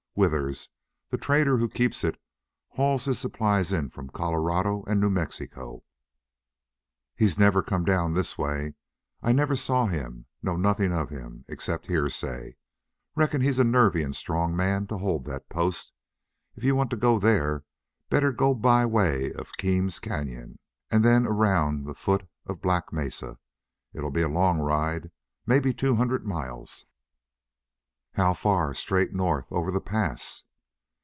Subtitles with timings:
[0.13, 0.67] Withers,
[1.09, 2.19] the trader who keeps it,
[2.71, 5.85] hauls his supplies in from Colorado and New Mexico.
[7.15, 8.73] He's never come down this way.
[9.23, 10.25] I never saw him.
[10.43, 12.57] Know nothing of him except hearsay.
[13.15, 15.93] Reckon he's a nervy and strong man to hold that post.
[16.57, 17.63] If you want to go there,
[18.09, 20.57] better go by way of Keams Cañon,
[20.91, 23.39] and then around the foot of Black Mesa.
[23.93, 25.09] It'll be a long ride
[25.45, 26.85] maybe two hundred miles."
[28.15, 30.43] "How far straight north over the pass?"